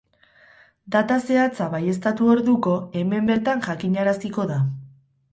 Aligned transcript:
Data 0.93 1.17
zehatza 1.25 1.67
baieztatu 1.73 2.29
orduko, 2.35 2.73
hemen 3.01 3.29
bertan 3.33 3.61
jakinaraziko 3.67 4.47
da. 4.53 4.57